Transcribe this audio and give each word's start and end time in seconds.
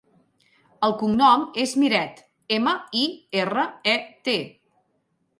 El 0.85 0.93
cognom 1.01 1.43
és 1.63 1.73
Miret: 1.81 2.23
ema, 2.57 2.73
i, 3.01 3.03
erra, 3.43 3.67
e, 3.93 3.95
te. 4.29 4.35